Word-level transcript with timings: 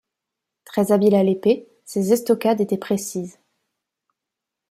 Très 0.65 0.91
habile 0.91 1.13
à 1.13 1.21
l'épée, 1.21 1.67
ses 1.85 2.11
estocades 2.11 2.59
étaient 2.59 2.75
précises. 2.79 3.37